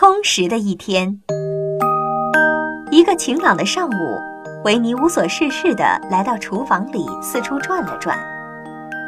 [0.00, 1.20] 充实的一天。
[2.90, 4.18] 一个晴朗的上午，
[4.64, 8.18] 维尼无所事事地来到厨房里，四处转了转。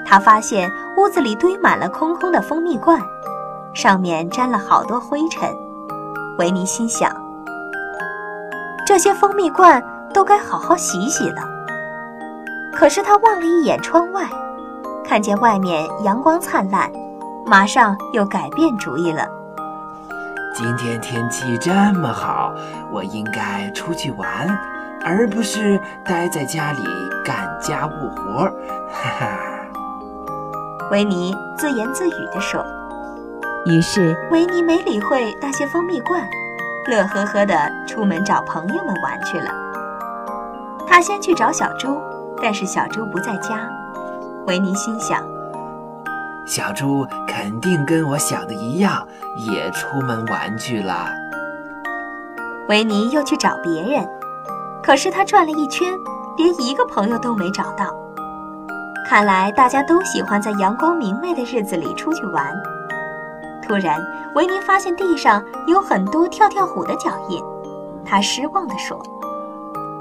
[0.05, 3.01] 他发现屋子里堆满了空空的蜂蜜罐，
[3.73, 5.49] 上面沾了好多灰尘。
[6.37, 7.11] 维尼心想：
[8.87, 9.83] 这些蜂蜜罐
[10.13, 11.43] 都该好好洗洗了。
[12.71, 14.29] 可是他望了一眼窗外，
[15.03, 16.93] 看见外面阳光灿烂，
[17.47, 19.27] 马上又改变主意了。
[20.55, 22.53] 今天天气这么好，
[22.91, 24.47] 我应该出去玩，
[25.03, 26.83] 而不是待在家里
[27.25, 28.45] 干家务活。
[28.91, 29.39] 哈哈，
[30.91, 32.63] 维尼自言自语地说。
[33.65, 36.23] 于是，维尼没理会那些蜂蜜罐，
[36.87, 37.55] 乐呵呵地
[37.87, 39.51] 出门找朋友们玩去了。
[40.87, 41.99] 他先去找小猪，
[42.43, 43.71] 但是小猪不在家。
[44.47, 45.32] 维尼心想。
[46.45, 49.07] 小猪肯定跟我想的一样，
[49.37, 51.07] 也出门玩去了。
[52.69, 54.09] 维尼又去找别人，
[54.83, 55.97] 可是他转了一圈，
[56.37, 57.87] 连一个朋友都没找到。
[59.09, 62.55] 看来大家都喜欢在阳光明媚的日子里出去玩。
[63.67, 64.01] 突然，
[64.35, 67.43] 维尼发现地上有很多跳跳虎的脚印，
[68.05, 69.01] 他失望地说：“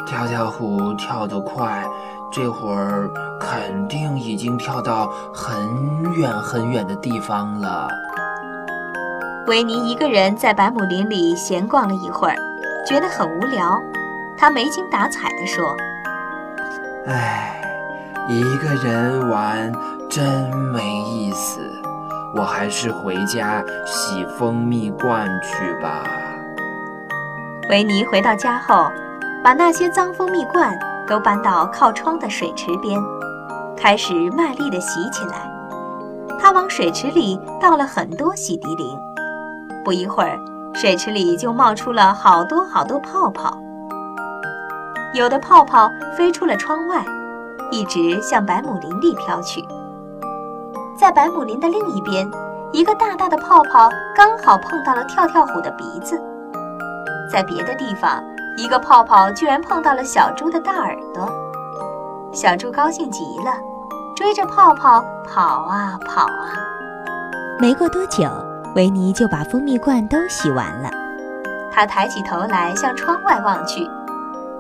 [0.08, 1.84] 跳跳虎跳得快。”
[2.32, 7.90] 这会儿肯定已经跳到很远很远的地方了。
[9.48, 12.36] 维尼一个人在百亩林里闲逛了一会儿，
[12.86, 13.82] 觉得很无聊。
[14.38, 15.76] 他没精打采地说
[17.06, 17.62] ：“唉，
[18.30, 19.72] 一个人玩
[20.10, 20.24] 真
[20.72, 21.60] 没意思，
[22.36, 26.04] 我还是回家洗蜂蜜罐去吧。”
[27.70, 28.92] 维尼回到家后，
[29.44, 30.78] 把那些脏蜂蜜罐。
[31.12, 32.98] 都搬到靠窗的水池边，
[33.76, 35.52] 开始卖力地洗起来。
[36.40, 38.98] 他往水池里倒了很多洗涤灵，
[39.84, 40.40] 不一会儿，
[40.74, 43.58] 水池里就冒出了好多好多泡泡。
[45.14, 47.04] 有的泡泡飞出了窗外，
[47.72, 49.62] 一直向百亩林里飘去。
[50.98, 52.26] 在百亩林的另一边，
[52.72, 56.18] 一个大大的泡泡刚好碰到了跳跳虎的鼻子。
[57.30, 58.24] 在别的地方。
[58.58, 61.28] 一个泡泡居然碰到了小猪的大耳朵，
[62.32, 63.54] 小猪高兴极了，
[64.16, 66.54] 追着泡泡跑啊跑啊。
[67.60, 68.30] 没过多久，
[68.76, 70.90] 维尼就把蜂蜜罐都洗完了。
[71.72, 73.90] 他抬起头来向窗外望去，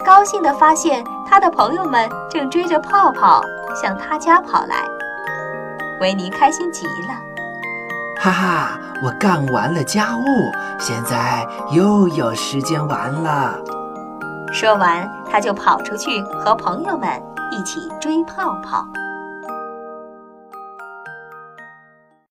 [0.05, 3.43] 高兴地发现他的朋友们正追着泡泡
[3.75, 4.85] 向他家跑来。
[5.99, 7.13] 维尼开心极了，
[8.19, 13.59] 哈哈，我干完了家务，现在又有时间玩了。
[14.51, 17.09] 说完，他就跑出去和朋友们
[17.51, 18.85] 一起追泡泡。